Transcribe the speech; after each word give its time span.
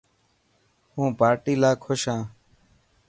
هون 0.93 1.09
پارٽي 1.19 1.53
لاءِ 1.61 1.75
خوش 1.85 2.01
هان. 2.09 2.21